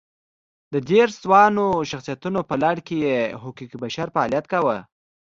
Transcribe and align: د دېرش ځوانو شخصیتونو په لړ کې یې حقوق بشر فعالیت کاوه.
د 0.73 0.75
دېرش 0.89 1.13
ځوانو 1.23 1.65
شخصیتونو 1.91 2.39
په 2.49 2.55
لړ 2.63 2.75
کې 2.87 2.95
یې 3.07 3.19
حقوق 3.41 3.71
بشر 3.83 4.07
فعالیت 4.15 4.45
کاوه. 4.51 4.77